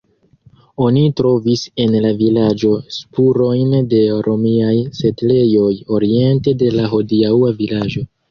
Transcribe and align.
Oni 0.83 1.01
trovis 1.19 1.65
en 1.83 1.97
la 2.05 2.13
vilaĝo 2.21 2.71
spurojn 2.95 3.75
de 3.93 4.01
romiaj 4.29 4.73
setlejoj 5.01 5.69
oriente 5.99 6.57
de 6.63 6.73
la 6.79 6.89
hodiaŭa 6.95 7.53
vilaĝo. 7.63 8.03